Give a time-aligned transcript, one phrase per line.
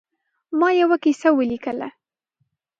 [0.59, 1.87] ما یوه کیسه ولیکله.